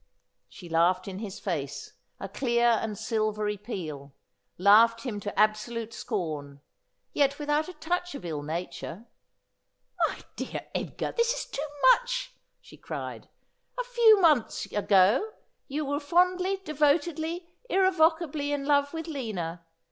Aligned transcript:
She 0.49 0.67
laughed 0.67 1.07
in 1.07 1.19
his 1.19 1.39
face, 1.39 1.93
a 2.19 2.27
clear 2.27 2.65
and 2.81 2.97
silvery 2.97 3.55
peal— 3.55 4.15
laughed 4.57 5.01
him 5.03 5.19
to 5.19 5.39
absolute 5.39 5.93
scorn; 5.93 6.59
yet 7.13 7.37
without 7.37 7.67
a 7.69 7.73
touch 7.75 8.15
of 8.15 8.25
ill 8.25 8.41
nature.' 8.41 9.05
My 10.07 10.21
dear 10.35 10.65
Edgar, 10.73 11.11
this 11.15 11.33
is 11.33 11.45
too 11.45 11.67
much,' 11.91 12.33
she 12.59 12.77
cried.' 12.77 13.29
A 13.79 13.83
few 13.83 14.19
months 14.19 14.65
ago 14.71 15.33
you 15.67 15.85
were 15.85 15.99
fondly, 15.99 16.57
devotedly, 16.65 17.53
irrevocably 17.69 18.51
in 18.51 18.65
love 18.65 18.95
with 18.95 19.05
Lina. 19.05 19.63